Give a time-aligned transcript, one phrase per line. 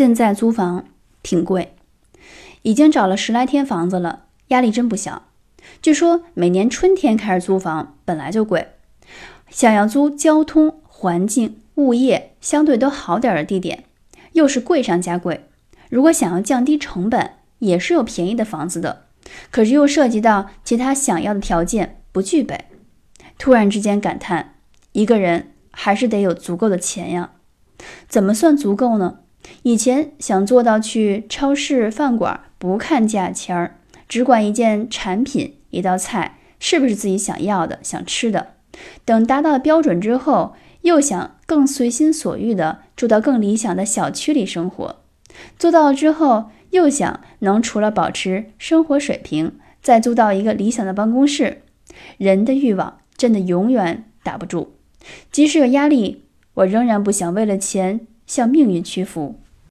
[0.00, 0.86] 现在租房
[1.22, 1.74] 挺贵，
[2.62, 5.24] 已经找了十来天房子了，压力真不小。
[5.82, 8.68] 据说每年春天开始租房本来就贵，
[9.50, 13.84] 想要租交通、环境、物业相对都好点的地点，
[14.32, 15.44] 又是贵上加贵。
[15.90, 19.04] 如果想要降低成本，也是有便宜的房子的，
[19.50, 22.64] 可是又涉及到其他想要的条件不具备。
[23.36, 24.54] 突然之间感叹，
[24.92, 27.32] 一个人还是得有足够的钱呀。
[28.08, 29.18] 怎么算足够呢？
[29.62, 33.76] 以前想做到去超市、饭馆不看价钱儿，
[34.08, 38.54] 只管一件产品、一道菜是不是自己想要的、想吃的。
[39.04, 44.96] 等达到标准之后，又想更随心所欲的住到更理想的小区里生活。
[45.58, 51.62] 做到了之后，又想能除了保持生活水平，再租到一个理想的办公室。
[52.16, 54.68] 人的欲望真的永远打不住，
[55.30, 58.06] 即使有压力，我仍然不想为了钱。
[58.30, 59.40] 向命运屈服。